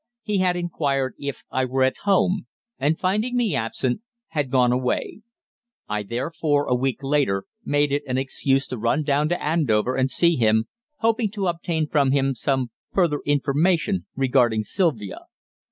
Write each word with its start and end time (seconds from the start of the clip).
He 0.23 0.39
had 0.39 0.55
inquired 0.57 1.13
if 1.19 1.43
I 1.51 1.63
were 1.63 1.83
at 1.83 1.97
home, 2.07 2.47
and, 2.79 2.97
finding 2.97 3.35
me 3.35 3.53
absent, 3.53 4.01
had 4.29 4.49
gone 4.49 4.71
away. 4.71 5.21
I 5.87 6.01
therefore, 6.01 6.65
a 6.65 6.73
week 6.73 7.03
later, 7.03 7.43
made 7.63 7.91
it 7.91 8.01
an 8.07 8.17
excuse 8.17 8.65
to 8.69 8.79
run 8.79 9.03
down 9.03 9.29
to 9.29 9.39
Andover 9.39 9.95
and 9.95 10.09
see 10.09 10.37
him, 10.37 10.65
hoping 11.01 11.29
to 11.33 11.45
obtain 11.45 11.87
from 11.87 12.09
him 12.09 12.33
some 12.33 12.71
further 12.91 13.19
information 13.27 14.07
regarding 14.15 14.63
Sylvia. 14.63 15.19